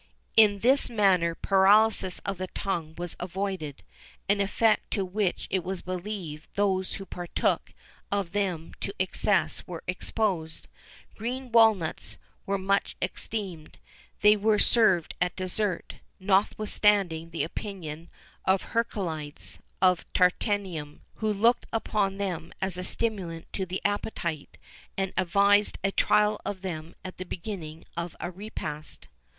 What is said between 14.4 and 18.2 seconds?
served at dessert,[XIV 23] notwithstanding the opinion